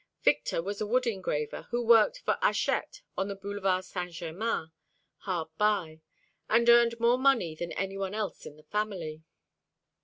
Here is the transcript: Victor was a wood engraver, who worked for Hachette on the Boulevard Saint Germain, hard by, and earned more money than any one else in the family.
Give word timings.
Victor 0.23 0.63
was 0.63 0.81
a 0.81 0.87
wood 0.87 1.05
engraver, 1.05 1.67
who 1.69 1.85
worked 1.85 2.21
for 2.21 2.35
Hachette 2.41 3.03
on 3.15 3.27
the 3.27 3.35
Boulevard 3.35 3.85
Saint 3.85 4.13
Germain, 4.13 4.71
hard 5.19 5.49
by, 5.59 6.01
and 6.49 6.67
earned 6.67 6.99
more 6.99 7.19
money 7.19 7.53
than 7.53 7.71
any 7.73 7.99
one 7.99 8.15
else 8.15 8.47
in 8.47 8.57
the 8.57 8.63
family. 8.63 9.21